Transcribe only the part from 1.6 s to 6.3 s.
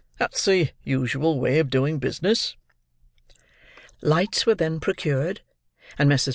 doing business." Lights were then procured; and Messrs.